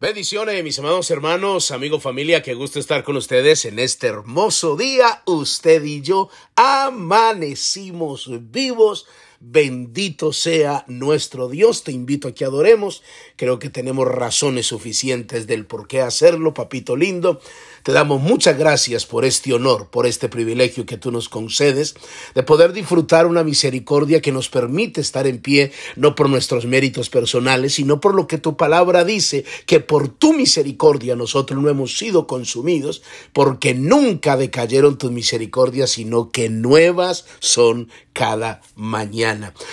Bendiciones, 0.00 0.62
mis 0.62 0.78
amados 0.78 1.10
hermanos, 1.10 1.72
amigo, 1.72 1.98
familia, 1.98 2.40
qué 2.40 2.54
gusto 2.54 2.78
estar 2.78 3.02
con 3.02 3.16
ustedes 3.16 3.64
en 3.64 3.80
este 3.80 4.06
hermoso 4.06 4.76
día. 4.76 5.24
Usted 5.26 5.82
y 5.82 6.02
yo 6.02 6.28
amanecimos 6.54 8.30
vivos 8.52 9.08
Bendito 9.40 10.32
sea 10.32 10.84
nuestro 10.88 11.48
Dios. 11.48 11.84
Te 11.84 11.92
invito 11.92 12.26
a 12.26 12.32
que 12.32 12.44
adoremos. 12.44 13.04
Creo 13.36 13.60
que 13.60 13.70
tenemos 13.70 14.08
razones 14.08 14.66
suficientes 14.66 15.46
del 15.46 15.64
por 15.64 15.86
qué 15.86 16.00
hacerlo, 16.00 16.54
papito 16.54 16.96
lindo. 16.96 17.40
Te 17.84 17.92
damos 17.92 18.20
muchas 18.20 18.58
gracias 18.58 19.06
por 19.06 19.24
este 19.24 19.54
honor, 19.54 19.90
por 19.90 20.06
este 20.06 20.28
privilegio 20.28 20.86
que 20.86 20.96
tú 20.96 21.12
nos 21.12 21.28
concedes, 21.28 21.94
de 22.34 22.42
poder 22.42 22.72
disfrutar 22.72 23.26
una 23.26 23.44
misericordia 23.44 24.20
que 24.20 24.32
nos 24.32 24.48
permite 24.48 25.00
estar 25.00 25.28
en 25.28 25.38
pie, 25.38 25.70
no 25.94 26.16
por 26.16 26.28
nuestros 26.28 26.66
méritos 26.66 27.08
personales, 27.08 27.74
sino 27.74 28.00
por 28.00 28.16
lo 28.16 28.26
que 28.26 28.38
tu 28.38 28.56
palabra 28.56 29.04
dice, 29.04 29.44
que 29.66 29.78
por 29.78 30.08
tu 30.08 30.32
misericordia 30.32 31.14
nosotros 31.14 31.62
no 31.62 31.68
hemos 31.68 31.96
sido 31.96 32.26
consumidos, 32.26 33.02
porque 33.32 33.72
nunca 33.72 34.36
decayeron 34.36 34.98
tus 34.98 35.12
misericordias, 35.12 35.90
sino 35.90 36.30
que 36.30 36.48
nuevas 36.48 37.24
son 37.38 37.88
cada 38.12 38.62
mañana. 38.74 39.27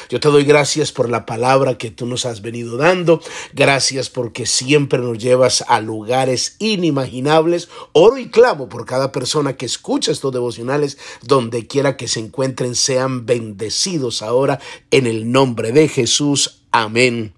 Yo 0.09 0.19
te 0.19 0.29
doy 0.29 0.43
gracias 0.43 0.91
por 0.91 1.09
la 1.09 1.25
palabra 1.25 1.77
que 1.77 1.91
tú 1.91 2.05
nos 2.05 2.25
has 2.25 2.41
venido 2.41 2.77
dando. 2.77 3.21
Gracias 3.53 4.09
porque 4.09 4.45
siempre 4.45 4.99
nos 4.99 5.17
llevas 5.17 5.63
a 5.67 5.79
lugares 5.79 6.55
inimaginables. 6.59 7.69
Oro 7.93 8.17
y 8.17 8.29
clamo 8.29 8.67
por 8.67 8.85
cada 8.85 9.11
persona 9.11 9.55
que 9.55 9.65
escucha 9.65 10.11
estos 10.11 10.33
devocionales, 10.33 10.97
donde 11.21 11.67
quiera 11.67 11.97
que 11.97 12.07
se 12.07 12.19
encuentren, 12.19 12.75
sean 12.75 13.25
bendecidos 13.25 14.21
ahora 14.21 14.59
en 14.91 15.07
el 15.07 15.31
nombre 15.31 15.71
de 15.71 15.87
Jesús. 15.87 16.63
Amén 16.71 17.33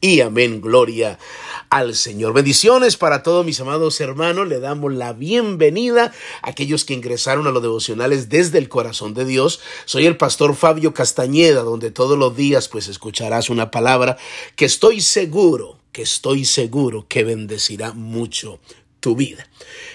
y 0.00 0.20
amén. 0.20 0.60
Gloria 0.60 1.18
al 1.70 1.94
Señor. 1.94 2.32
Bendiciones 2.32 2.96
para 2.96 3.22
todos 3.22 3.44
mis 3.44 3.60
amados 3.60 4.00
hermanos. 4.00 4.48
Le 4.48 4.60
damos 4.60 4.92
la 4.92 5.12
bienvenida 5.12 6.12
a 6.42 6.50
aquellos 6.50 6.84
que 6.84 6.94
ingresaron 6.94 7.46
a 7.46 7.50
los 7.50 7.62
devocionales 7.62 8.28
desde 8.28 8.58
el 8.58 8.68
corazón 8.68 9.14
de 9.14 9.24
Dios. 9.24 9.60
Soy 9.84 10.06
el 10.06 10.16
pastor 10.16 10.54
Fabio 10.54 10.94
Castañeda, 10.94 11.62
donde 11.62 11.90
todos 11.90 12.18
los 12.18 12.36
días 12.36 12.68
pues 12.68 12.88
escucharás 12.88 13.50
una 13.50 13.70
palabra 13.70 14.16
que 14.56 14.64
estoy 14.64 15.00
seguro, 15.00 15.78
que 15.92 16.02
estoy 16.02 16.44
seguro 16.44 17.06
que 17.08 17.24
bendecirá 17.24 17.92
mucho 17.92 18.58
tu 19.00 19.16
vida. 19.16 19.48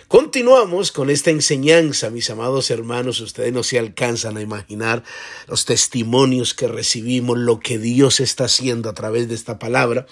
Continuamos 0.08 0.92
con 0.92 1.09
esta 1.09 1.32
enseñanza, 1.32 2.09
mis 2.09 2.30
amados 2.30 2.70
hermanos. 2.70 3.20
Ustedes 3.20 3.54
no 3.54 3.64
se 3.64 3.80
alcanzan 3.80 4.38
a 4.38 4.42
imaginar 4.42 5.04
los 5.48 5.66
testimonios 5.66 6.54
que 6.54 6.68
recibimos, 6.68 7.38
lo 7.38 7.60
que 7.60 7.80
Dios 7.80 8.20
está 8.20 8.45
haciendo 8.45 8.90
a 8.90 8.94
través 8.94 9.28
de 9.28 9.36
esta 9.36 9.60
palabra. 9.60 10.06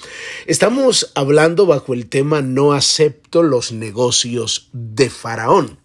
Estamos 0.45 1.11
hablando 1.15 1.65
bajo 1.65 1.93
el 1.93 2.07
tema 2.07 2.41
No 2.41 2.73
acepto 2.73 3.43
los 3.43 3.71
negocios 3.71 4.69
de 4.73 5.09
Faraón. 5.09 5.80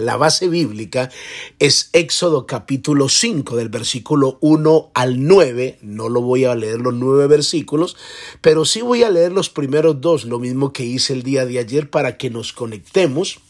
La 0.00 0.16
base 0.16 0.48
bíblica 0.48 1.10
es 1.58 1.90
Éxodo 1.92 2.46
capítulo 2.46 3.08
5 3.08 3.56
del 3.56 3.68
versículo 3.68 4.38
1 4.40 4.90
al 4.94 5.26
9. 5.26 5.78
No 5.82 6.08
lo 6.08 6.22
voy 6.22 6.46
a 6.46 6.54
leer 6.54 6.80
los 6.80 6.94
nueve 6.94 7.26
versículos, 7.26 7.96
pero 8.40 8.64
sí 8.64 8.80
voy 8.80 9.02
a 9.02 9.10
leer 9.10 9.32
los 9.32 9.50
primeros 9.50 10.00
dos, 10.00 10.24
lo 10.24 10.38
mismo 10.38 10.72
que 10.72 10.84
hice 10.84 11.12
el 11.12 11.22
día 11.22 11.44
de 11.44 11.58
ayer 11.58 11.90
para 11.90 12.16
que 12.16 12.30
nos 12.30 12.52
conectemos 12.52 13.40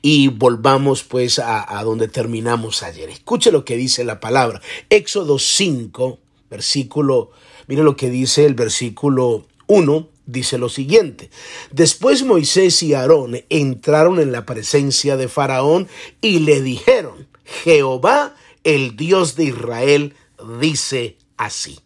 y 0.00 0.28
volvamos 0.28 1.04
pues 1.04 1.38
a, 1.38 1.78
a 1.78 1.84
donde 1.84 2.08
terminamos 2.08 2.82
ayer. 2.82 3.10
Escuche 3.10 3.52
lo 3.52 3.64
que 3.64 3.76
dice 3.76 4.02
la 4.04 4.20
palabra. 4.20 4.62
Éxodo 4.88 5.38
5, 5.38 6.18
versículo, 6.50 7.30
mire 7.66 7.82
lo 7.82 7.96
que 7.96 8.08
dice 8.08 8.46
el 8.46 8.54
versículo 8.54 9.46
1 9.66 10.13
dice 10.26 10.58
lo 10.58 10.68
siguiente. 10.68 11.30
Después 11.70 12.22
Moisés 12.22 12.82
y 12.82 12.94
Aarón 12.94 13.44
entraron 13.48 14.20
en 14.20 14.32
la 14.32 14.46
presencia 14.46 15.16
de 15.16 15.28
Faraón 15.28 15.88
y 16.20 16.40
le 16.40 16.62
dijeron, 16.62 17.28
Jehová, 17.44 18.34
el 18.64 18.96
Dios 18.96 19.36
de 19.36 19.44
Israel, 19.44 20.14
dice 20.60 21.18
así, 21.36 21.80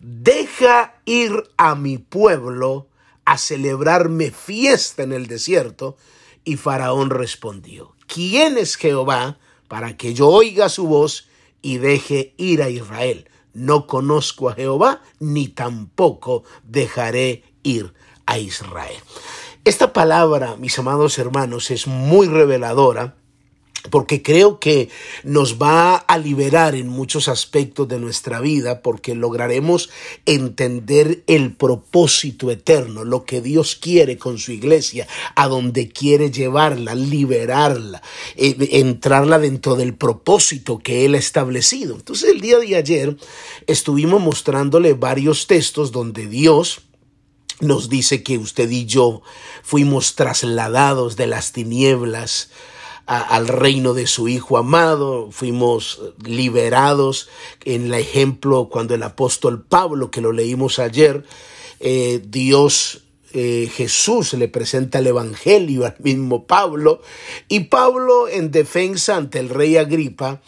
deja 0.00 1.00
ir 1.04 1.32
a 1.56 1.74
mi 1.74 1.98
pueblo 1.98 2.88
a 3.24 3.38
celebrarme 3.38 4.30
fiesta 4.30 5.02
en 5.02 5.12
el 5.12 5.26
desierto. 5.26 5.96
Y 6.44 6.56
Faraón 6.56 7.08
respondió, 7.08 7.94
¿quién 8.06 8.58
es 8.58 8.76
Jehová 8.76 9.38
para 9.66 9.96
que 9.96 10.12
yo 10.12 10.28
oiga 10.28 10.68
su 10.68 10.86
voz 10.86 11.28
y 11.62 11.78
deje 11.78 12.34
ir 12.36 12.62
a 12.62 12.68
Israel? 12.68 13.28
No 13.54 13.86
conozco 13.86 14.50
a 14.50 14.54
Jehová, 14.54 15.00
ni 15.20 15.48
tampoco 15.48 16.44
dejaré 16.64 17.44
ir 17.64 17.92
a 18.26 18.38
Israel. 18.38 18.96
Esta 19.64 19.92
palabra, 19.92 20.56
mis 20.56 20.78
amados 20.78 21.18
hermanos, 21.18 21.70
es 21.70 21.88
muy 21.88 22.28
reveladora 22.28 23.16
porque 23.90 24.22
creo 24.22 24.58
que 24.58 24.88
nos 25.24 25.60
va 25.60 25.96
a 25.96 26.18
liberar 26.18 26.74
en 26.74 26.88
muchos 26.88 27.28
aspectos 27.28 27.86
de 27.88 27.98
nuestra 27.98 28.40
vida, 28.40 28.82
porque 28.82 29.14
lograremos 29.14 29.90
entender 30.24 31.22
el 31.26 31.54
propósito 31.54 32.50
eterno, 32.50 33.04
lo 33.04 33.24
que 33.24 33.40
Dios 33.40 33.76
quiere 33.76 34.16
con 34.16 34.38
su 34.38 34.52
iglesia, 34.52 35.06
a 35.34 35.48
donde 35.48 35.88
quiere 35.88 36.30
llevarla, 36.30 36.94
liberarla, 36.94 38.02
eh, 38.36 38.56
entrarla 38.72 39.38
dentro 39.38 39.76
del 39.76 39.94
propósito 39.94 40.78
que 40.78 41.04
Él 41.04 41.14
ha 41.14 41.18
establecido. 41.18 41.94
Entonces 41.94 42.30
el 42.30 42.40
día 42.40 42.58
de 42.58 42.76
ayer 42.76 43.16
estuvimos 43.66 44.20
mostrándole 44.20 44.94
varios 44.94 45.46
textos 45.46 45.92
donde 45.92 46.26
Dios 46.26 46.80
nos 47.64 47.88
dice 47.88 48.22
que 48.22 48.38
usted 48.38 48.70
y 48.70 48.86
yo 48.86 49.22
fuimos 49.62 50.14
trasladados 50.14 51.16
de 51.16 51.26
las 51.26 51.52
tinieblas 51.52 52.50
al 53.06 53.48
reino 53.48 53.92
de 53.92 54.06
su 54.06 54.28
Hijo 54.28 54.56
amado, 54.56 55.30
fuimos 55.30 56.00
liberados 56.24 57.28
en 57.64 57.86
el 57.86 57.94
ejemplo 57.94 58.70
cuando 58.70 58.94
el 58.94 59.02
apóstol 59.02 59.62
Pablo, 59.62 60.10
que 60.10 60.22
lo 60.22 60.32
leímos 60.32 60.78
ayer, 60.78 61.24
eh, 61.80 62.22
Dios 62.26 63.02
eh, 63.36 63.68
Jesús 63.74 64.32
le 64.34 64.46
presenta 64.46 65.00
el 65.00 65.08
Evangelio 65.08 65.84
al 65.84 65.96
mismo 65.98 66.46
Pablo 66.46 67.02
y 67.48 67.64
Pablo 67.64 68.28
en 68.28 68.52
defensa 68.52 69.16
ante 69.16 69.40
el 69.40 69.48
rey 69.48 69.76
Agripa 69.76 70.40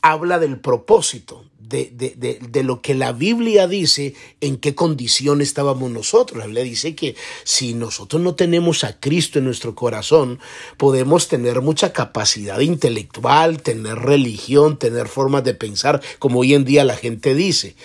habla 0.00 0.38
del 0.38 0.58
propósito, 0.58 1.44
de, 1.70 2.62
lo 2.64 2.82
que 2.82 2.94
la 2.94 3.12
Biblia 3.12 3.66
dice, 3.66 4.14
en 4.40 4.56
qué 4.56 4.74
condición 4.74 5.40
estábamos 5.40 5.90
nosotros. 5.90 6.38
La 6.38 6.46
Biblia 6.46 6.64
dice 6.64 6.94
que 6.94 7.14
si 7.44 7.74
nosotros 7.74 8.20
no 8.20 8.34
tenemos 8.34 8.84
a 8.84 8.98
Cristo 8.98 9.38
en 9.38 9.44
nuestro 9.44 9.74
corazón, 9.74 10.40
podemos 10.76 11.28
tener 11.28 11.60
mucha 11.60 11.92
capacidad 11.92 12.60
intelectual, 12.60 13.62
tener 13.62 13.96
religión, 13.96 14.78
tener 14.78 15.08
formas 15.08 15.44
de 15.44 15.54
pensar, 15.54 16.02
como 16.18 16.40
hoy 16.40 16.54
en 16.54 16.64
día 16.64 16.84
la 16.84 16.96
gente 16.96 17.34
dice. 17.34 17.76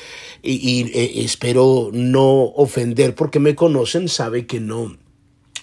Y, 0.42 0.92
eh, 0.94 1.24
espero 1.24 1.90
no 1.94 2.44
ofender 2.56 3.16
porque 3.16 3.40
me 3.40 3.56
conocen, 3.56 4.10
sabe 4.10 4.46
que 4.46 4.60
no 4.60 4.98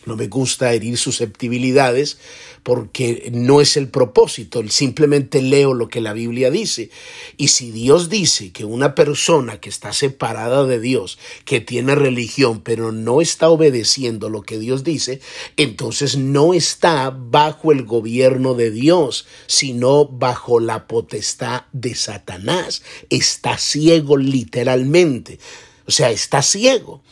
no 0.05 0.17
me 0.17 0.27
gusta 0.27 0.73
herir 0.73 0.99
susceptibilidades 0.99 2.19
porque 2.63 3.31
no 3.33 3.61
es 3.61 3.77
el 3.77 3.89
propósito, 3.89 4.63
simplemente 4.69 5.43
leo 5.43 5.75
lo 5.75 5.89
que 5.89 6.01
la 6.01 6.13
Biblia 6.13 6.51
dice. 6.51 6.91
Y 7.37 7.49
si 7.49 7.73
Dios 7.73 8.09
dice 8.09 8.53
que 8.53 8.65
una 8.65 8.95
persona 8.95 9.59
que 9.59 9.69
está 9.69 9.93
separada 9.93 10.65
de 10.65 10.79
Dios, 10.79 11.19
que 11.45 11.61
tiene 11.61 11.95
religión, 11.95 12.61
pero 12.61 12.93
no 12.93 13.21
está 13.21 13.49
obedeciendo 13.49 14.29
lo 14.29 14.43
que 14.43 14.59
Dios 14.59 14.85
dice, 14.85 15.21
entonces 15.57 16.17
no 16.17 16.55
está 16.55 17.11
bajo 17.11 17.73
el 17.73 17.85
gobierno 17.85 18.55
de 18.55 18.71
Dios, 18.71 19.27
sino 19.47 20.07
bajo 20.07 20.61
la 20.61 20.87
potestad 20.87 21.63
de 21.73 21.95
Satanás. 21.97 22.83
Está 23.11 23.59
ciego 23.59 24.17
literalmente. 24.17 25.39
O 25.87 25.91
sea, 25.91 26.11
está 26.11 26.43
ciego. 26.43 27.03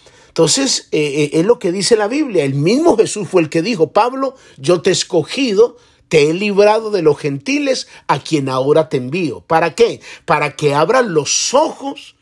Entonces, 0.41 0.89
eh, 0.91 1.25
eh, 1.25 1.31
es 1.35 1.45
lo 1.45 1.59
que 1.59 1.71
dice 1.71 1.99
la 1.99 2.09
Biblia. 2.09 2.45
El 2.45 2.55
mismo 2.55 2.97
Jesús 2.97 3.29
fue 3.29 3.43
el 3.43 3.51
que 3.51 3.61
dijo, 3.61 3.93
Pablo, 3.93 4.37
yo 4.57 4.81
te 4.81 4.89
he 4.89 4.93
escogido, 4.95 5.77
te 6.09 6.31
he 6.31 6.33
librado 6.33 6.91
de 6.91 7.03
los 7.03 7.19
gentiles 7.19 7.89
a 8.07 8.21
quien 8.21 8.49
ahora 8.49 8.89
te 8.89 8.97
envío. 8.97 9.43
¿Para 9.43 9.75
qué? 9.75 10.01
Para 10.25 10.57
que 10.57 10.73
abran 10.75 11.13
los 11.13 11.53
ojos, 11.53 12.17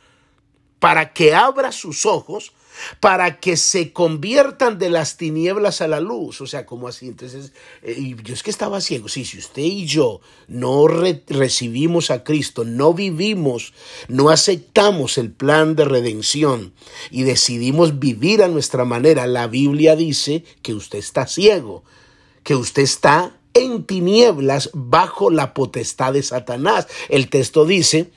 para 0.80 1.12
que 1.12 1.32
abra 1.32 1.70
sus 1.70 2.06
ojos 2.06 2.50
para 3.00 3.40
que 3.40 3.56
se 3.56 3.92
conviertan 3.92 4.78
de 4.78 4.90
las 4.90 5.16
tinieblas 5.16 5.80
a 5.80 5.88
la 5.88 6.00
luz. 6.00 6.40
O 6.40 6.46
sea, 6.46 6.66
como 6.66 6.88
así? 6.88 7.08
Entonces, 7.08 7.52
eh, 7.82 8.16
yo 8.22 8.34
es 8.34 8.42
que 8.42 8.50
estaba 8.50 8.80
ciego. 8.80 9.08
Sí, 9.08 9.24
si 9.24 9.38
usted 9.38 9.62
y 9.62 9.86
yo 9.86 10.20
no 10.46 10.86
recibimos 10.88 12.10
a 12.10 12.24
Cristo, 12.24 12.64
no 12.64 12.94
vivimos, 12.94 13.72
no 14.08 14.30
aceptamos 14.30 15.18
el 15.18 15.30
plan 15.30 15.76
de 15.76 15.84
redención 15.84 16.72
y 17.10 17.22
decidimos 17.22 17.98
vivir 17.98 18.42
a 18.42 18.48
nuestra 18.48 18.84
manera, 18.84 19.26
la 19.26 19.46
Biblia 19.46 19.96
dice 19.96 20.44
que 20.62 20.74
usted 20.74 20.98
está 20.98 21.26
ciego, 21.26 21.84
que 22.42 22.54
usted 22.54 22.82
está 22.82 23.34
en 23.54 23.84
tinieblas 23.84 24.70
bajo 24.72 25.30
la 25.30 25.54
potestad 25.54 26.12
de 26.12 26.22
Satanás. 26.22 26.86
El 27.08 27.28
texto 27.28 27.64
dice 27.64 28.10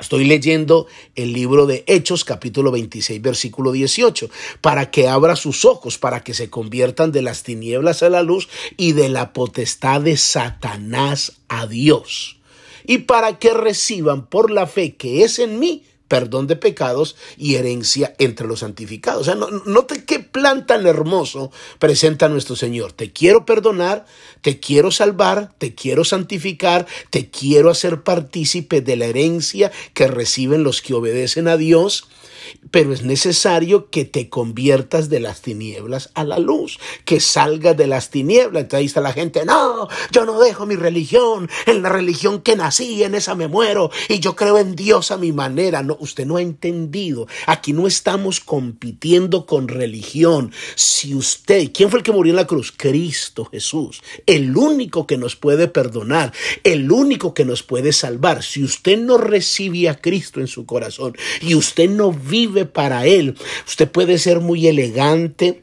Estoy 0.00 0.24
leyendo 0.24 0.86
el 1.16 1.32
libro 1.32 1.66
de 1.66 1.82
Hechos, 1.88 2.24
capítulo 2.24 2.70
26, 2.70 3.20
versículo 3.20 3.72
18, 3.72 4.30
para 4.60 4.92
que 4.92 5.08
abra 5.08 5.34
sus 5.34 5.64
ojos, 5.64 5.98
para 5.98 6.22
que 6.22 6.34
se 6.34 6.50
conviertan 6.50 7.10
de 7.10 7.20
las 7.20 7.42
tinieblas 7.42 8.04
a 8.04 8.08
la 8.08 8.22
luz 8.22 8.48
y 8.76 8.92
de 8.92 9.08
la 9.08 9.32
potestad 9.32 10.00
de 10.00 10.16
Satanás 10.16 11.40
a 11.48 11.66
Dios, 11.66 12.38
y 12.86 12.98
para 12.98 13.40
que 13.40 13.52
reciban 13.52 14.26
por 14.26 14.52
la 14.52 14.68
fe 14.68 14.94
que 14.94 15.24
es 15.24 15.40
en 15.40 15.58
mí 15.58 15.82
perdón 16.08 16.46
de 16.46 16.56
pecados 16.56 17.16
y 17.36 17.54
herencia 17.54 18.14
entre 18.18 18.46
los 18.46 18.60
santificados. 18.60 19.22
O 19.22 19.24
sea, 19.24 19.34
no, 19.34 19.48
note 19.50 20.04
qué 20.04 20.18
plan 20.18 20.66
tan 20.66 20.86
hermoso 20.86 21.52
presenta 21.78 22.28
nuestro 22.28 22.56
Señor. 22.56 22.92
Te 22.92 23.12
quiero 23.12 23.44
perdonar, 23.46 24.06
te 24.40 24.58
quiero 24.58 24.90
salvar, 24.90 25.52
te 25.58 25.74
quiero 25.74 26.04
santificar, 26.04 26.86
te 27.10 27.30
quiero 27.30 27.70
hacer 27.70 28.02
partícipe 28.02 28.80
de 28.80 28.96
la 28.96 29.06
herencia 29.06 29.70
que 29.94 30.08
reciben 30.08 30.64
los 30.64 30.82
que 30.82 30.94
obedecen 30.94 31.48
a 31.48 31.56
Dios 31.56 32.08
pero 32.70 32.92
es 32.92 33.02
necesario 33.02 33.90
que 33.90 34.04
te 34.04 34.28
conviertas 34.28 35.08
de 35.08 35.20
las 35.20 35.42
tinieblas 35.42 36.10
a 36.14 36.24
la 36.24 36.38
luz, 36.38 36.78
que 37.04 37.20
salgas 37.20 37.76
de 37.76 37.86
las 37.86 38.10
tinieblas. 38.10 38.62
Entonces 38.62 38.78
ahí 38.78 38.86
está 38.86 39.00
la 39.00 39.12
gente, 39.12 39.44
no, 39.44 39.88
yo 40.12 40.24
no 40.24 40.38
dejo 40.40 40.66
mi 40.66 40.76
religión, 40.76 41.48
en 41.66 41.82
la 41.82 41.88
religión 41.88 42.42
que 42.42 42.56
nací, 42.56 43.02
en 43.02 43.14
esa 43.14 43.34
me 43.34 43.48
muero, 43.48 43.90
y 44.08 44.20
yo 44.20 44.36
creo 44.36 44.58
en 44.58 44.74
Dios 44.76 45.10
a 45.10 45.16
mi 45.16 45.32
manera. 45.32 45.82
No, 45.82 45.96
usted 46.00 46.26
no 46.26 46.36
ha 46.36 46.42
entendido. 46.42 47.26
Aquí 47.46 47.72
no 47.72 47.86
estamos 47.86 48.40
compitiendo 48.40 49.46
con 49.46 49.68
religión. 49.68 50.52
Si 50.74 51.14
usted, 51.14 51.70
¿quién 51.72 51.90
fue 51.90 52.00
el 52.00 52.04
que 52.04 52.12
murió 52.12 52.32
en 52.32 52.36
la 52.36 52.46
cruz? 52.46 52.72
Cristo 52.76 53.44
Jesús, 53.44 54.02
el 54.26 54.56
único 54.56 55.06
que 55.06 55.16
nos 55.16 55.36
puede 55.36 55.68
perdonar, 55.68 56.32
el 56.64 56.90
único 56.90 57.34
que 57.34 57.44
nos 57.44 57.62
puede 57.62 57.92
salvar. 57.92 58.42
Si 58.42 58.62
usted 58.62 58.98
no 58.98 59.18
recibe 59.18 59.88
a 59.88 60.00
Cristo 60.00 60.40
en 60.40 60.46
su 60.46 60.66
corazón 60.66 61.16
y 61.40 61.54
usted 61.54 61.88
no 61.88 62.12
vive 62.12 62.37
para 62.72 63.06
Él. 63.06 63.36
Usted 63.66 63.90
puede 63.90 64.18
ser 64.18 64.40
muy 64.40 64.68
elegante, 64.68 65.62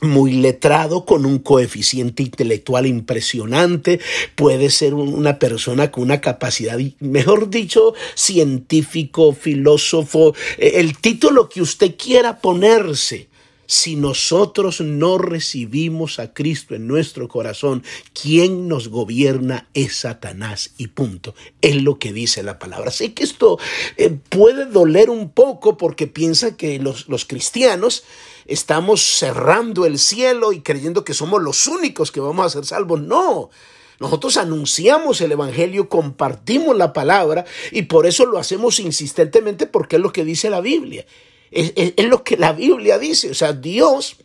muy 0.00 0.32
letrado, 0.32 1.04
con 1.04 1.24
un 1.26 1.38
coeficiente 1.38 2.22
intelectual 2.22 2.86
impresionante, 2.86 4.00
puede 4.34 4.70
ser 4.70 4.94
una 4.94 5.38
persona 5.38 5.90
con 5.90 6.04
una 6.04 6.20
capacidad, 6.20 6.78
mejor 7.00 7.50
dicho, 7.50 7.94
científico, 8.14 9.32
filósofo, 9.32 10.34
eh, 10.58 10.72
el 10.76 10.98
título 10.98 11.48
que 11.48 11.62
usted 11.62 11.96
quiera 11.96 12.40
ponerse. 12.40 13.28
Si 13.66 13.96
nosotros 13.96 14.80
no 14.80 15.18
recibimos 15.18 16.18
a 16.18 16.32
Cristo 16.32 16.74
en 16.74 16.86
nuestro 16.86 17.28
corazón, 17.28 17.82
quien 18.12 18.68
nos 18.68 18.88
gobierna 18.88 19.68
es 19.74 19.96
Satanás 19.96 20.72
y 20.78 20.88
punto. 20.88 21.34
Es 21.60 21.82
lo 21.82 21.98
que 21.98 22.12
dice 22.12 22.42
la 22.42 22.58
palabra. 22.58 22.90
Sé 22.90 23.12
que 23.12 23.24
esto 23.24 23.58
eh, 23.96 24.10
puede 24.28 24.66
doler 24.66 25.10
un 25.10 25.30
poco 25.30 25.76
porque 25.76 26.06
piensa 26.06 26.56
que 26.56 26.78
los, 26.78 27.08
los 27.08 27.24
cristianos 27.24 28.04
estamos 28.46 29.02
cerrando 29.02 29.86
el 29.86 29.98
cielo 29.98 30.52
y 30.52 30.60
creyendo 30.60 31.04
que 31.04 31.14
somos 31.14 31.42
los 31.42 31.66
únicos 31.66 32.12
que 32.12 32.20
vamos 32.20 32.46
a 32.46 32.50
ser 32.50 32.64
salvos. 32.64 33.00
No. 33.00 33.50
Nosotros 33.98 34.36
anunciamos 34.36 35.20
el 35.20 35.32
Evangelio, 35.32 35.88
compartimos 35.88 36.76
la 36.76 36.92
palabra 36.92 37.46
y 37.72 37.82
por 37.82 38.06
eso 38.06 38.26
lo 38.26 38.38
hacemos 38.38 38.78
insistentemente 38.78 39.66
porque 39.66 39.96
es 39.96 40.02
lo 40.02 40.12
que 40.12 40.24
dice 40.24 40.50
la 40.50 40.60
Biblia. 40.60 41.06
Es, 41.50 41.92
lo 42.04 42.22
que 42.24 42.36
la 42.36 42.52
Biblia 42.52 42.98
dice. 42.98 43.30
O 43.30 43.34
sea, 43.34 43.52
Dios 43.52 44.16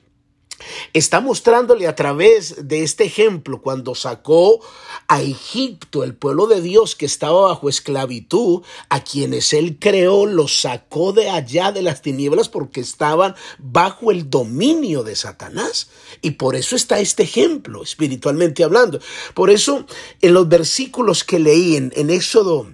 está 0.94 1.22
mostrándole 1.22 1.88
a 1.88 1.96
través 1.96 2.68
de 2.68 2.84
este 2.84 3.06
ejemplo 3.06 3.62
cuando 3.62 3.96
sacó 3.96 4.60
a 5.08 5.22
Egipto, 5.22 6.04
el 6.04 6.16
pueblo 6.16 6.46
de 6.48 6.62
Dios 6.62 6.96
que 6.96 7.06
estaba 7.06 7.48
bajo 7.48 7.68
esclavitud, 7.68 8.62
a 8.90 9.04
quienes 9.04 9.54
él 9.54 9.78
creó, 9.80 10.26
los 10.26 10.62
sacó 10.62 11.14
de 11.14 11.30
allá 11.30 11.72
de 11.72 11.82
las 11.82 12.02
tinieblas 12.02 12.48
porque 12.48 12.80
estaban 12.82 13.36
bajo 13.58 14.12
el 14.12 14.30
dominio 14.30 15.04
de 15.04 15.16
Satanás. 15.16 15.90
Y 16.22 16.32
por 16.32 16.56
eso 16.56 16.76
está 16.76 17.00
este 17.00 17.24
ejemplo, 17.24 17.84
espiritualmente 17.84 18.64
hablando. 18.64 19.00
Por 19.34 19.50
eso, 19.50 19.86
en 20.22 20.34
los 20.34 20.48
versículos 20.48 21.24
que 21.24 21.40
leí 21.40 21.76
en, 21.76 21.92
en 21.96 22.10
Éxodo 22.10 22.68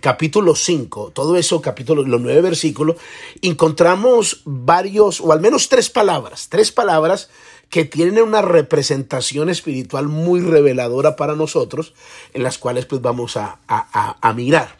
capítulo 0.00 0.54
5, 0.54 1.12
todo 1.14 1.36
eso, 1.36 1.60
capítulo, 1.60 2.02
los 2.02 2.20
nueve 2.20 2.40
versículos, 2.40 2.96
encontramos 3.42 4.42
varios, 4.44 5.20
o 5.20 5.32
al 5.32 5.40
menos 5.40 5.68
tres 5.68 5.90
palabras, 5.90 6.48
tres 6.48 6.72
palabras 6.72 7.30
que 7.70 7.84
tienen 7.84 8.22
una 8.22 8.42
representación 8.42 9.50
espiritual 9.50 10.08
muy 10.08 10.40
reveladora 10.40 11.16
para 11.16 11.34
nosotros, 11.34 11.92
en 12.32 12.42
las 12.42 12.58
cuales 12.58 12.86
pues 12.86 13.02
vamos 13.02 13.36
a, 13.36 13.58
a, 13.68 14.16
a 14.20 14.32
mirar. 14.32 14.76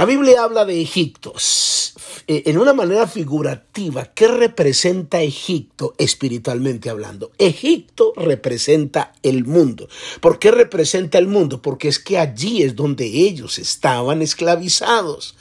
La 0.00 0.06
Biblia 0.06 0.44
habla 0.44 0.64
de 0.64 0.80
Egipto 0.80 1.34
eh, 2.26 2.44
en 2.46 2.56
una 2.56 2.72
manera 2.72 3.06
figurativa. 3.06 4.06
¿Qué 4.06 4.28
representa 4.28 5.20
Egipto 5.20 5.94
espiritualmente 5.98 6.88
hablando? 6.88 7.32
Egipto 7.36 8.14
representa 8.16 9.12
el 9.22 9.44
mundo. 9.44 9.90
¿Por 10.22 10.38
qué 10.38 10.52
representa 10.52 11.18
el 11.18 11.26
mundo? 11.26 11.60
Porque 11.60 11.88
es 11.88 11.98
que 11.98 12.16
allí 12.16 12.62
es 12.62 12.76
donde 12.76 13.04
ellos 13.04 13.58
estaban 13.58 14.22
esclavizados. 14.22 15.36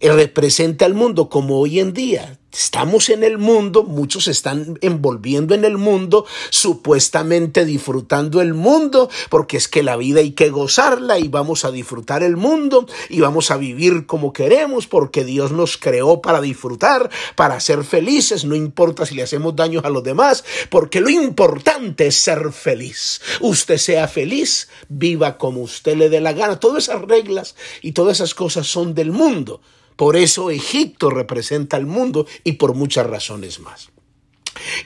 Eh, 0.00 0.12
representa 0.12 0.84
el 0.84 0.92
mundo 0.92 1.30
como 1.30 1.58
hoy 1.58 1.80
en 1.80 1.94
día. 1.94 2.38
Estamos 2.58 3.08
en 3.08 3.22
el 3.22 3.38
mundo, 3.38 3.84
muchos 3.84 4.26
están 4.26 4.80
envolviendo 4.80 5.54
en 5.54 5.64
el 5.64 5.78
mundo, 5.78 6.26
supuestamente 6.50 7.64
disfrutando 7.64 8.40
el 8.40 8.52
mundo, 8.52 9.08
porque 9.30 9.56
es 9.56 9.68
que 9.68 9.84
la 9.84 9.96
vida 9.96 10.18
hay 10.18 10.32
que 10.32 10.50
gozarla 10.50 11.20
y 11.20 11.28
vamos 11.28 11.64
a 11.64 11.70
disfrutar 11.70 12.24
el 12.24 12.36
mundo 12.36 12.88
y 13.10 13.20
vamos 13.20 13.52
a 13.52 13.58
vivir 13.58 14.06
como 14.06 14.32
queremos, 14.32 14.88
porque 14.88 15.24
Dios 15.24 15.52
nos 15.52 15.76
creó 15.76 16.20
para 16.20 16.40
disfrutar, 16.40 17.10
para 17.36 17.60
ser 17.60 17.84
felices, 17.84 18.44
no 18.44 18.56
importa 18.56 19.06
si 19.06 19.14
le 19.14 19.22
hacemos 19.22 19.54
daños 19.54 19.84
a 19.84 19.90
los 19.90 20.02
demás, 20.02 20.44
porque 20.68 21.00
lo 21.00 21.10
importante 21.10 22.08
es 22.08 22.16
ser 22.16 22.50
feliz. 22.50 23.20
Usted 23.40 23.78
sea 23.78 24.08
feliz, 24.08 24.68
viva 24.88 25.38
como 25.38 25.60
usted 25.60 25.96
le 25.96 26.08
dé 26.08 26.20
la 26.20 26.32
gana. 26.32 26.58
Todas 26.58 26.88
esas 26.88 27.02
reglas 27.02 27.54
y 27.82 27.92
todas 27.92 28.16
esas 28.16 28.34
cosas 28.34 28.66
son 28.66 28.94
del 28.94 29.12
mundo. 29.12 29.60
Por 29.98 30.14
eso 30.14 30.52
Egipto 30.52 31.10
representa 31.10 31.76
al 31.76 31.84
mundo 31.84 32.24
y 32.48 32.52
por 32.52 32.74
muchas 32.74 33.06
razones 33.06 33.60
más. 33.60 33.90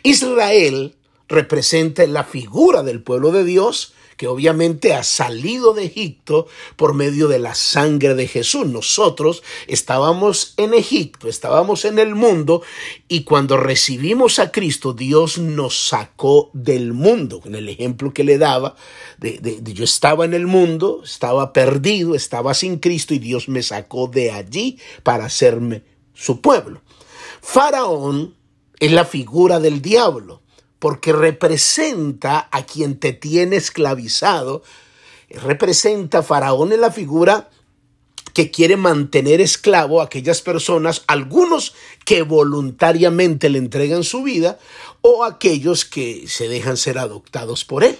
Israel 0.02 0.96
representa 1.28 2.04
la 2.06 2.24
figura 2.24 2.82
del 2.82 3.02
pueblo 3.02 3.30
de 3.30 3.44
Dios 3.44 3.94
que 4.16 4.26
obviamente 4.26 4.94
ha 4.94 5.02
salido 5.02 5.74
de 5.74 5.86
Egipto 5.86 6.46
por 6.76 6.94
medio 6.94 7.28
de 7.28 7.38
la 7.38 7.54
sangre 7.54 8.14
de 8.14 8.28
Jesús. 8.28 8.66
Nosotros 8.66 9.42
estábamos 9.66 10.54
en 10.58 10.74
Egipto, 10.74 11.28
estábamos 11.28 11.84
en 11.84 11.98
el 11.98 12.14
mundo 12.14 12.62
y 13.08 13.24
cuando 13.24 13.56
recibimos 13.56 14.38
a 14.38 14.52
Cristo, 14.52 14.92
Dios 14.92 15.38
nos 15.38 15.88
sacó 15.88 16.50
del 16.52 16.92
mundo. 16.92 17.40
En 17.44 17.54
el 17.54 17.68
ejemplo 17.68 18.12
que 18.12 18.24
le 18.24 18.38
daba, 18.38 18.76
de, 19.18 19.60
yo 19.64 19.84
estaba 19.84 20.24
en 20.24 20.34
el 20.34 20.46
mundo, 20.46 21.00
estaba 21.04 21.52
perdido, 21.52 22.14
estaba 22.14 22.54
sin 22.54 22.78
Cristo 22.78 23.14
y 23.14 23.18
Dios 23.18 23.48
me 23.48 23.62
sacó 23.62 24.08
de 24.08 24.30
allí 24.32 24.78
para 25.02 25.24
hacerme 25.24 25.82
su 26.14 26.40
pueblo. 26.40 26.82
Faraón 27.42 28.36
es 28.78 28.92
la 28.92 29.04
figura 29.04 29.60
del 29.60 29.82
diablo 29.82 30.40
porque 30.78 31.12
representa 31.12 32.48
a 32.50 32.64
quien 32.64 32.98
te 32.98 33.12
tiene 33.12 33.56
esclavizado, 33.56 34.62
representa 35.28 36.22
Faraón 36.22 36.72
en 36.72 36.80
la 36.80 36.90
figura 36.90 37.50
que 38.32 38.50
quiere 38.50 38.76
mantener 38.76 39.40
esclavo 39.40 40.00
a 40.00 40.04
aquellas 40.04 40.40
personas, 40.40 41.02
algunos 41.06 41.74
que 42.04 42.22
voluntariamente 42.22 43.50
le 43.50 43.58
entregan 43.58 44.04
su 44.04 44.22
vida 44.22 44.58
o 45.02 45.24
aquellos 45.24 45.84
que 45.84 46.26
se 46.28 46.48
dejan 46.48 46.76
ser 46.76 46.98
adoptados 46.98 47.64
por 47.64 47.84
él. 47.84 47.98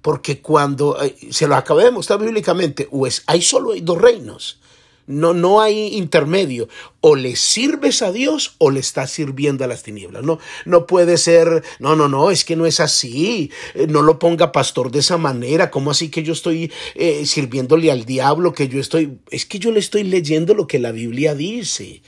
Porque 0.00 0.42
cuando 0.42 1.00
eh, 1.00 1.16
se 1.30 1.46
lo 1.46 1.54
acabé 1.54 1.84
de 1.84 1.92
mostrar 1.92 2.18
bíblicamente, 2.18 2.88
pues 2.90 3.22
hay 3.26 3.40
solo 3.40 3.72
dos 3.80 4.00
reinos, 4.00 4.58
no, 5.06 5.34
no 5.34 5.60
hay 5.60 5.94
intermedio. 5.96 6.68
O 7.00 7.16
le 7.16 7.36
sirves 7.36 8.02
a 8.02 8.12
Dios 8.12 8.54
o 8.58 8.70
le 8.70 8.80
estás 8.80 9.10
sirviendo 9.10 9.64
a 9.64 9.66
las 9.66 9.82
tinieblas. 9.82 10.22
No, 10.22 10.38
no 10.64 10.86
puede 10.86 11.18
ser, 11.18 11.62
no, 11.80 11.96
no, 11.96 12.08
no, 12.08 12.30
es 12.30 12.44
que 12.44 12.56
no 12.56 12.66
es 12.66 12.80
así. 12.80 13.50
Eh, 13.74 13.86
no 13.88 14.02
lo 14.02 14.18
ponga 14.18 14.52
pastor 14.52 14.90
de 14.90 15.00
esa 15.00 15.18
manera. 15.18 15.70
¿Cómo 15.70 15.90
así 15.90 16.08
que 16.08 16.22
yo 16.22 16.32
estoy 16.32 16.72
eh, 16.94 17.26
sirviéndole 17.26 17.90
al 17.90 18.04
diablo? 18.04 18.52
Que 18.52 18.68
yo 18.68 18.80
estoy, 18.80 19.18
es 19.30 19.46
que 19.46 19.58
yo 19.58 19.72
le 19.72 19.80
estoy 19.80 20.04
leyendo 20.04 20.54
lo 20.54 20.66
que 20.66 20.78
la 20.78 20.92
Biblia 20.92 21.34
dice. 21.34 22.02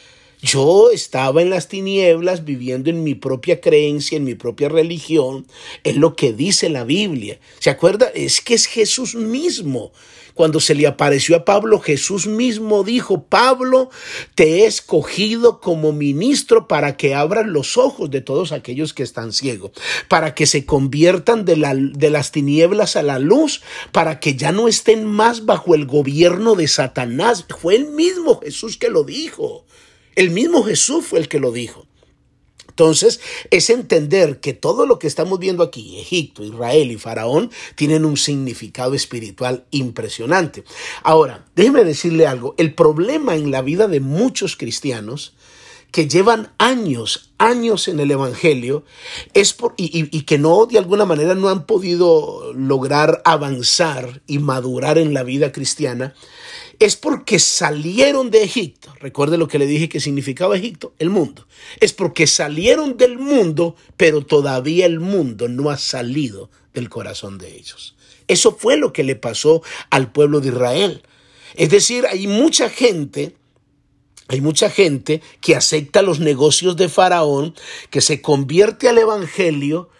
Yo 0.45 0.91
estaba 0.91 1.41
en 1.41 1.49
las 1.49 1.69
tinieblas 1.69 2.45
viviendo 2.45 2.91
en 2.91 3.03
mi 3.03 3.15
propia 3.15 3.63
creencia, 3.63 4.17
en 4.17 4.25
mi 4.25 4.35
propia 4.35 4.69
religión, 4.69 5.47
es 5.85 5.97
lo 5.97 6.17
que 6.17 6.35
dice 6.35 6.69
la 6.69 6.85
Biblia. 6.85 7.41
¿Se 7.61 7.71
acuerda? 7.71 8.09
Es 8.15 8.43
que 8.43 8.53
es 8.53 8.67
Jesús 8.67 9.15
mismo 9.15 9.93
cuando 10.35 10.61
se 10.61 10.75
le 10.75 10.87
apareció 10.87 11.37
a 11.37 11.45
Pablo, 11.45 11.81
Jesús 11.81 12.27
mismo 12.27 12.83
dijo, 12.83 13.25
Pablo, 13.25 13.91
te 14.35 14.59
he 14.59 14.67
escogido 14.67 15.61
como 15.61 15.93
ministro 15.93 16.67
para 16.69 16.97
que 16.97 17.15
abran 17.15 17.53
los 17.53 17.79
ojos 17.79 18.11
de 18.11 18.21
todos 18.21 18.53
aquellos 18.53 18.93
que 18.93 19.05
están 19.05 19.33
ciegos, 19.33 19.71
para 20.09 20.35
que 20.35 20.47
se 20.47 20.67
conviertan 20.67 21.45
de, 21.45 21.55
de 21.95 22.11
las 22.11 22.33
tinieblas 22.33 22.97
a 22.97 23.03
la 23.03 23.19
luz, 23.19 23.63
para 23.93 24.19
que 24.19 24.35
ya 24.35 24.51
no 24.51 24.67
estén 24.67 25.05
más 25.07 25.47
bajo 25.47 25.75
el 25.75 25.87
gobierno 25.87 26.57
de 26.57 26.69
Satanás. 26.69 27.45
Fue 27.61 27.77
el 27.77 27.87
mismo 27.87 28.41
Jesús 28.41 28.77
que 28.77 28.91
lo 28.91 29.05
dijo. 29.05 29.65
El 30.17 30.31
mismo 30.31 30.63
Jesús 30.65 31.07
fue 31.07 31.21
el 31.21 31.29
que 31.29 31.41
lo 31.41 31.53
dijo. 31.53 31.87
Entonces, 32.75 33.21
es 33.53 33.71
entender 33.71 34.41
que 34.41 34.53
todo 34.53 34.85
lo 34.85 34.99
que 34.99 35.07
estamos 35.07 35.39
viendo 35.39 35.63
aquí, 35.63 36.01
Egipto, 36.01 36.43
Israel 36.43 36.91
y 36.91 36.97
Faraón, 36.97 37.53
tienen 37.77 38.05
un 38.05 38.17
significado 38.17 38.95
espiritual 38.95 39.65
impresionante. 39.71 40.65
Ahora, 41.05 41.45
déjeme 41.55 41.85
decirle 41.85 42.27
algo, 42.27 42.57
el 42.59 42.75
problema 42.75 43.37
en 43.37 43.53
la 43.53 43.63
vida 43.63 43.87
de 43.87 44.01
muchos 44.01 44.57
cristianos 44.57 45.35
que 45.93 46.09
llevan 46.09 46.53
años, 46.59 47.31
años 47.39 47.87
en 47.87 48.01
el 48.01 48.11
Evangelio, 48.11 48.83
es 49.35 49.53
por, 49.53 49.75
y, 49.77 50.09
y, 50.11 50.23
que 50.23 50.39
no, 50.39 50.67
de 50.67 50.79
alguna 50.79 51.05
manera, 51.05 51.37
no 51.37 51.49
han 51.49 51.67
podido 51.67 52.53
lograr 52.55 53.23
avanzar 53.25 54.21
y 54.27 54.41
madurar 54.41 54.99
en 54.99 55.15
la 55.15 55.23
vida 55.23 55.53
cristiana, 55.53 56.13
es 56.85 56.97
porque 56.97 57.39
salieron 57.39 58.31
de 58.31 58.43
Egipto. 58.43 58.95
Recuerde 59.01 59.39
lo 59.39 59.49
que 59.49 59.59
le 59.59 59.67
dije 59.67 59.89
que 59.89 60.01
significaba 60.01 60.57
Egipto, 60.57 60.95
el 60.99 61.09
mundo. 61.09 61.47
Es 61.81 61.93
porque 61.93 62.27
salieron 62.27 62.97
del 62.97 63.19
mundo, 63.19 63.77
pero 63.97 64.23
todavía 64.23 64.85
el 64.87 65.01
mundo 65.01 65.49
no 65.49 65.71
ha 65.71 65.79
salido 65.79 66.51
del 66.75 66.89
corazón 66.89 67.39
de 67.39 67.57
ellos. 67.57 67.97
Eso 68.29 68.57
fue 68.57 68.77
lo 68.77 68.93
que 68.93 69.05
le 69.05 69.17
pasó 69.17 69.63
al 69.91 70.13
pueblo 70.13 70.41
de 70.41 70.49
Israel. 70.49 71.03
Es 71.55 71.71
decir, 71.71 72.07
hay 72.07 72.27
mucha 72.27 72.69
gente 72.69 73.35
hay 74.29 74.41
mucha 74.41 74.71
gente 74.71 75.21
que 75.43 75.55
acepta 75.55 76.01
los 76.01 76.19
negocios 76.19 76.77
de 76.77 76.89
Faraón, 76.89 77.55
que 77.91 78.01
se 78.01 78.23
convierte 78.23 78.89
al 78.89 78.97
Evangelio, 78.97 79.91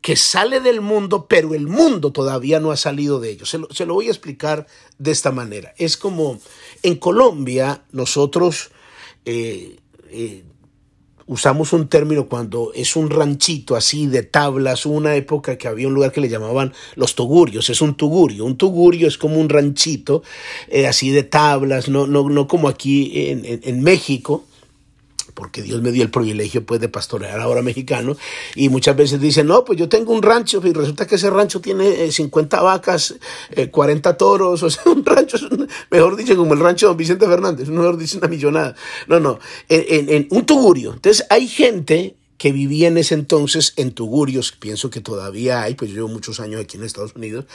que 0.00 0.16
sale 0.16 0.60
del 0.60 0.80
mundo, 0.80 1.26
pero 1.28 1.54
el 1.54 1.66
mundo 1.66 2.12
todavía 2.12 2.60
no 2.60 2.70
ha 2.70 2.76
salido 2.76 3.20
de 3.20 3.30
ellos. 3.30 3.48
Se 3.70 3.86
lo, 3.86 3.94
voy 3.94 4.06
a 4.06 4.10
explicar 4.10 4.66
de 4.98 5.10
esta 5.10 5.32
manera. 5.32 5.74
Es 5.76 5.96
como 5.96 6.38
en 6.82 6.96
Colombia 6.96 7.82
nosotros 7.90 8.70
eh, 9.24 9.76
eh, 10.10 10.44
usamos 11.26 11.72
un 11.72 11.88
término 11.88 12.26
cuando 12.26 12.72
es 12.74 12.96
un 12.96 13.10
ranchito 13.10 13.76
así 13.76 14.06
de 14.06 14.22
tablas, 14.22 14.86
una 14.86 15.14
época 15.16 15.58
que 15.58 15.68
había 15.68 15.88
un 15.88 15.94
lugar 15.94 16.12
que 16.12 16.20
le 16.20 16.28
llamaban 16.28 16.72
los 16.94 17.14
tugurios, 17.14 17.68
es 17.68 17.82
un 17.82 17.94
tugurio, 17.94 18.44
un 18.44 18.56
tugurio 18.56 19.08
es 19.08 19.18
como 19.18 19.38
un 19.38 19.48
ranchito 19.48 20.22
eh, 20.68 20.86
así 20.86 21.10
de 21.10 21.24
tablas, 21.24 21.88
no, 21.88 22.06
no, 22.06 22.28
no 22.30 22.48
como 22.48 22.68
aquí 22.68 23.28
en, 23.28 23.44
en 23.44 23.82
México, 23.82 24.44
porque 25.38 25.62
Dios 25.62 25.80
me 25.80 25.92
dio 25.92 26.02
el 26.02 26.10
privilegio 26.10 26.66
pues 26.66 26.80
de 26.80 26.88
pastorear 26.88 27.38
ahora 27.38 27.62
mexicano 27.62 28.16
y 28.56 28.68
muchas 28.70 28.96
veces 28.96 29.20
dicen, 29.20 29.46
no, 29.46 29.64
pues 29.64 29.78
yo 29.78 29.88
tengo 29.88 30.12
un 30.12 30.20
rancho 30.20 30.60
y 30.64 30.72
resulta 30.72 31.06
que 31.06 31.14
ese 31.14 31.30
rancho 31.30 31.60
tiene 31.60 32.10
50 32.10 32.56
eh, 32.56 32.60
vacas, 32.60 33.14
40 33.70 34.10
eh, 34.10 34.14
toros, 34.14 34.62
o 34.64 34.68
sea, 34.68 34.82
un 34.90 35.04
rancho, 35.04 35.38
mejor 35.92 36.16
dicho, 36.16 36.36
como 36.36 36.54
el 36.54 36.58
rancho 36.58 36.86
de 36.86 36.90
Don 36.90 36.96
Vicente 36.96 37.26
Fernández, 37.28 37.68
mejor 37.68 37.96
dice 37.96 38.18
una 38.18 38.26
millonada. 38.26 38.74
No, 39.06 39.20
no, 39.20 39.38
en, 39.68 40.08
en 40.10 40.26
un 40.30 40.44
tugurio. 40.44 40.94
Entonces 40.94 41.24
hay 41.30 41.46
gente 41.46 42.17
que 42.38 42.52
vivía 42.52 42.86
en 42.86 42.96
ese 42.96 43.14
entonces 43.14 43.74
en 43.76 43.90
Tugurios, 43.90 44.52
pienso 44.52 44.90
que 44.90 45.00
todavía 45.00 45.62
hay, 45.62 45.74
pues 45.74 45.90
yo 45.90 45.96
llevo 45.96 46.08
muchos 46.08 46.38
años 46.38 46.60
aquí 46.60 46.76
en 46.76 46.84
Estados 46.84 47.14
Unidos, 47.16 47.46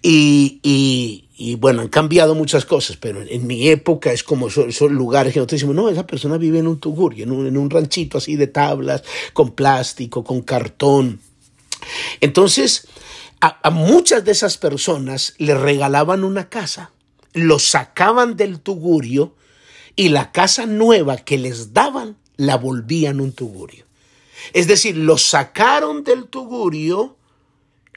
y, 0.00 0.60
y, 1.36 1.56
bueno, 1.56 1.82
han 1.82 1.88
cambiado 1.88 2.36
muchas 2.36 2.64
cosas, 2.64 2.96
pero 2.96 3.20
en, 3.20 3.46
mi 3.48 3.68
época 3.68 4.12
es 4.12 4.22
como 4.22 4.46
esos, 4.46 4.92
lugares 4.92 5.32
que 5.32 5.40
nosotros 5.40 5.58
decimos, 5.58 5.74
no, 5.74 5.90
esa 5.90 6.06
persona 6.06 6.38
vive 6.38 6.60
en 6.60 6.68
un 6.68 6.78
Tugurio, 6.78 7.24
en 7.24 7.32
un, 7.32 7.46
en 7.48 7.56
un 7.56 7.68
ranchito 7.68 8.18
así 8.18 8.36
de 8.36 8.46
tablas, 8.46 9.02
con 9.32 9.50
plástico, 9.50 10.22
con 10.22 10.42
cartón. 10.42 11.20
Entonces, 12.20 12.86
a, 13.40 13.58
a 13.66 13.70
muchas 13.70 14.24
de 14.24 14.30
esas 14.30 14.56
personas 14.56 15.34
le 15.38 15.56
regalaban 15.56 16.22
una 16.22 16.48
casa, 16.48 16.92
lo 17.32 17.58
sacaban 17.58 18.36
del 18.36 18.60
Tugurio 18.60 19.34
y 19.96 20.10
la 20.10 20.30
casa 20.30 20.66
nueva 20.66 21.16
que 21.16 21.38
les 21.38 21.72
daban 21.72 22.16
la 22.36 22.56
volvían 22.56 23.20
un 23.20 23.32
Tugurio. 23.32 23.84
Es 24.52 24.66
decir, 24.66 24.96
lo 24.96 25.18
sacaron 25.18 26.04
del 26.04 26.26
tugurio 26.26 27.16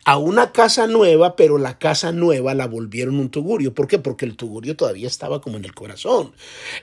a 0.05 0.17
una 0.17 0.51
casa 0.51 0.85
nueva, 0.85 1.35
pero 1.35 1.57
la 1.57 1.79
casa 1.79 2.11
nueva 2.11 2.53
la 2.53 2.67
volvieron 2.67 3.19
un 3.19 3.29
tugurio. 3.29 3.73
¿Por 3.73 3.87
qué? 3.87 3.97
Porque 3.97 4.25
el 4.25 4.35
tugurio 4.35 4.75
todavía 4.75 5.07
estaba 5.07 5.41
como 5.41 5.57
en 5.57 5.65
el 5.65 5.73
corazón. 5.73 6.31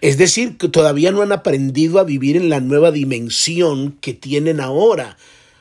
Es 0.00 0.18
decir, 0.18 0.58
que 0.58 0.68
todavía 0.68 1.12
no 1.12 1.22
han 1.22 1.30
aprendido 1.30 2.00
a 2.00 2.04
vivir 2.04 2.36
en 2.36 2.50
la 2.50 2.58
nueva 2.58 2.90
dimensión 2.90 3.96
que 4.00 4.12
tienen 4.12 4.60
ahora. 4.60 5.16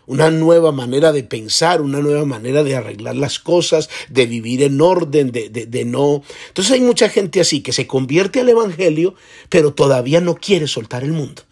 Una 0.08 0.32
nueva 0.32 0.72
manera 0.72 1.12
de 1.12 1.24
pensar, 1.24 1.82
una 1.82 2.00
nueva 2.00 2.26
manera 2.26 2.64
de 2.64 2.76
arreglar 2.76 3.16
las 3.16 3.38
cosas, 3.38 3.90
de 4.10 4.26
vivir 4.26 4.64
en 4.64 4.82
orden, 4.82 5.32
de, 5.32 5.50
de, 5.50 5.68
de 5.68 5.86
no. 5.86 6.24
Entonces 6.48 6.74
hay 6.74 6.82
mucha 6.82 7.10
gente 7.10 7.40
así 7.40 7.62
que 7.62 7.72
se 7.72 7.86
convierte 7.86 8.40
al 8.40 8.50
Evangelio, 8.50 9.14
pero 9.50 9.72
todavía 9.76 10.20
no 10.20 10.36
quiere 10.36 10.68
soltar 10.68 11.04
el 11.04 11.14
mundo 11.14 11.44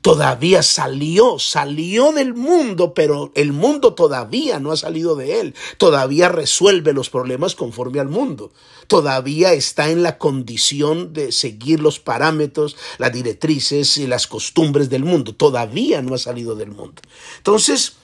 todavía 0.00 0.62
salió, 0.62 1.38
salió 1.38 2.12
del 2.12 2.34
mundo, 2.34 2.94
pero 2.94 3.30
el 3.34 3.52
mundo 3.52 3.94
todavía 3.94 4.58
no 4.58 4.72
ha 4.72 4.76
salido 4.76 5.14
de 5.16 5.40
él, 5.40 5.54
todavía 5.78 6.28
resuelve 6.28 6.92
los 6.92 7.10
problemas 7.10 7.54
conforme 7.54 8.00
al 8.00 8.08
mundo, 8.08 8.52
todavía 8.86 9.52
está 9.52 9.90
en 9.90 10.02
la 10.02 10.18
condición 10.18 11.12
de 11.12 11.32
seguir 11.32 11.80
los 11.80 12.00
parámetros, 12.00 12.76
las 12.98 13.12
directrices 13.12 13.98
y 13.98 14.06
las 14.06 14.26
costumbres 14.26 14.88
del 14.88 15.04
mundo, 15.04 15.34
todavía 15.34 16.02
no 16.02 16.14
ha 16.14 16.18
salido 16.18 16.54
del 16.54 16.70
mundo. 16.70 17.02
Entonces, 17.38 17.99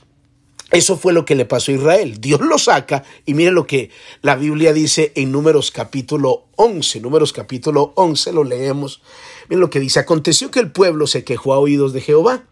eso 0.72 0.96
fue 0.96 1.12
lo 1.12 1.24
que 1.24 1.36
le 1.36 1.44
pasó 1.44 1.70
a 1.70 1.76
Israel. 1.76 2.20
Dios 2.20 2.40
lo 2.40 2.58
saca 2.58 3.04
y 3.24 3.34
mire 3.34 3.52
lo 3.52 3.66
que 3.66 3.90
la 4.22 4.34
Biblia 4.34 4.72
dice 4.72 5.12
en 5.14 5.30
Números 5.30 5.70
capítulo 5.70 6.46
11. 6.56 7.00
Números 7.00 7.32
capítulo 7.32 7.92
11 7.94 8.32
lo 8.32 8.42
leemos. 8.42 9.00
Miren 9.48 9.60
lo 9.60 9.70
que 9.70 9.80
dice. 9.80 10.00
Aconteció 10.00 10.50
que 10.50 10.60
el 10.60 10.72
pueblo 10.72 11.06
se 11.06 11.22
quejó 11.22 11.54
a 11.54 11.58
oídos 11.58 11.92
de 11.92 12.00
Jehová 12.00 12.44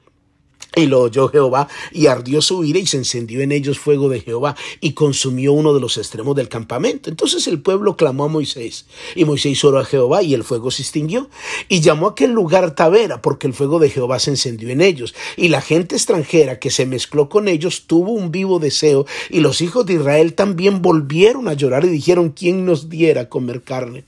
y 0.77 0.87
lo 0.87 1.03
oyó 1.03 1.29
Jehová, 1.29 1.69
y 1.93 2.07
ardió 2.07 2.41
su 2.43 2.65
ira, 2.65 2.79
y 2.79 2.87
se 2.87 2.97
encendió 2.97 3.41
en 3.41 3.53
ellos 3.53 3.79
fuego 3.79 4.09
de 4.09 4.21
Jehová, 4.21 4.57
y 4.81 4.93
consumió 4.93 5.53
uno 5.53 5.75
de 5.75 5.81
los 5.81 5.99
extremos 5.99 6.35
del 6.37 6.49
campamento. 6.49 7.11
Entonces 7.11 7.47
el 7.47 7.61
pueblo 7.61 7.97
clamó 7.97 8.25
a 8.25 8.29
Moisés, 8.29 8.87
y 9.15 9.25
Moisés 9.25 9.65
oró 9.65 9.79
a 9.79 9.85
Jehová, 9.85 10.23
y 10.23 10.35
el 10.35 10.45
fuego 10.45 10.71
se 10.71 10.83
extinguió, 10.83 11.29
y 11.69 11.81
llamó 11.81 12.09
a 12.09 12.11
aquel 12.11 12.33
lugar 12.33 12.75
Tavera, 12.75 13.23
porque 13.23 13.47
el 13.47 13.55
fuego 13.55 13.79
de 13.79 13.91
Jehová 13.91 14.19
se 14.19 14.31
encendió 14.31 14.71
en 14.71 14.81
ellos. 14.81 15.15
Y 15.37 15.49
la 15.49 15.61
gente 15.61 15.97
extranjera 15.97 16.59
que 16.59 16.71
se 16.71 16.87
mezcló 16.87 17.29
con 17.29 17.49
ellos 17.49 17.85
tuvo 17.87 18.13
un 18.13 18.31
vivo 18.31 18.59
deseo, 18.59 19.07
y 19.31 19.41
los 19.41 19.61
hijos 19.61 19.87
de 19.87 19.95
Israel 19.95 20.35
también 20.35 20.83
volvieron 20.83 21.49
a 21.49 21.55
llorar 21.55 21.85
y 21.85 21.89
dijeron, 21.89 22.31
¿quién 22.31 22.65
nos 22.65 22.89
diera 22.89 23.29
comer 23.29 23.63
carne? 23.63 24.05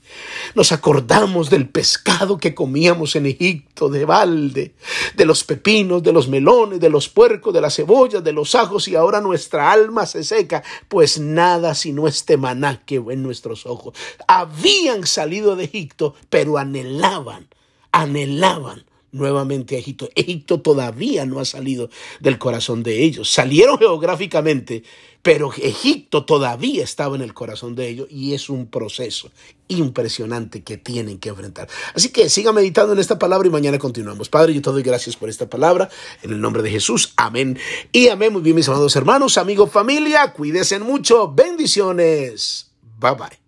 Nos 0.55 0.71
acordamos 0.71 1.49
del 1.49 1.67
pescado 1.69 2.37
que 2.37 2.53
comíamos 2.53 3.15
en 3.15 3.25
Egipto, 3.25 3.89
de 3.89 4.05
balde, 4.05 4.73
de 5.15 5.25
los 5.25 5.43
pepinos, 5.43 6.03
de 6.03 6.13
los 6.13 6.27
melones, 6.27 6.56
de 6.65 6.89
los 6.89 7.09
puercos, 7.09 7.53
de 7.53 7.61
las 7.61 7.75
cebollas, 7.75 8.23
de 8.23 8.33
los 8.33 8.55
ajos, 8.55 8.87
y 8.87 8.95
ahora 8.95 9.21
nuestra 9.21 9.71
alma 9.71 10.05
se 10.05 10.23
seca, 10.23 10.63
pues 10.87 11.19
nada 11.19 11.75
sino 11.75 12.07
este 12.07 12.35
maná 12.37 12.81
que 12.85 12.95
en 12.95 13.21
nuestros 13.21 13.65
ojos. 13.65 13.95
Habían 14.27 15.05
salido 15.05 15.55
de 15.55 15.65
Egipto, 15.65 16.15
pero 16.29 16.57
anhelaban, 16.57 17.47
anhelaban 17.91 18.85
nuevamente 19.11 19.75
a 19.75 19.79
Egipto. 19.79 20.09
Egipto 20.15 20.61
todavía 20.61 21.25
no 21.25 21.39
ha 21.39 21.45
salido 21.45 21.89
del 22.19 22.37
corazón 22.37 22.83
de 22.83 23.03
ellos. 23.03 23.29
Salieron 23.29 23.77
geográficamente, 23.79 24.83
pero 25.21 25.51
Egipto 25.53 26.25
todavía 26.25 26.83
estaba 26.83 27.15
en 27.15 27.21
el 27.21 27.33
corazón 27.33 27.75
de 27.75 27.87
ellos 27.89 28.07
y 28.09 28.33
es 28.33 28.49
un 28.49 28.67
proceso 28.67 29.31
impresionante 29.67 30.63
que 30.63 30.77
tienen 30.77 31.19
que 31.19 31.29
enfrentar. 31.29 31.67
Así 31.93 32.09
que 32.09 32.29
siga 32.29 32.53
meditando 32.53 32.93
en 32.93 32.99
esta 32.99 33.19
palabra 33.19 33.47
y 33.47 33.51
mañana 33.51 33.77
continuamos. 33.77 34.29
Padre, 34.29 34.53
yo 34.53 34.61
te 34.61 34.69
doy 34.69 34.83
gracias 34.83 35.15
por 35.15 35.29
esta 35.29 35.49
palabra 35.49 35.89
en 36.21 36.31
el 36.31 36.39
nombre 36.39 36.61
de 36.61 36.71
Jesús. 36.71 37.13
Amén. 37.17 37.57
Y 37.91 38.07
amén. 38.07 38.33
Muy 38.33 38.41
bien, 38.41 38.55
mis 38.55 38.69
amados 38.69 38.95
hermanos, 38.95 39.37
amigos, 39.37 39.71
familia, 39.71 40.31
cuídense 40.33 40.79
mucho. 40.79 41.31
Bendiciones. 41.33 42.71
Bye 42.99 43.15
bye. 43.15 43.46